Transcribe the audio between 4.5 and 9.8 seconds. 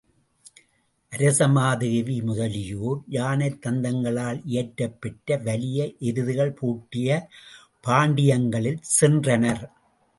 இயற்றப் பெற்று வலிய எருதுகள் பூட்டிய பாண்டியங்களில் சென்றனர்.